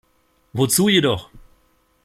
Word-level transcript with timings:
Wozu 0.53 0.89
jedoch? 0.89 1.29